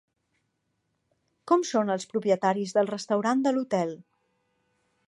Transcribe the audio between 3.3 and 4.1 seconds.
de l'hotel?